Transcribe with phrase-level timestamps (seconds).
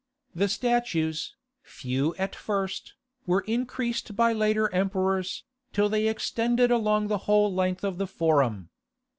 [0.33, 2.95] The statues, few at first,
[3.27, 5.43] were increased by later emperors,
[5.73, 8.71] till they extended along the whole length of the forum.